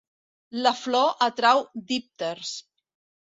La 0.61 0.71
flor 0.77 1.11
atrau 1.27 1.61
dípters. 1.91 2.55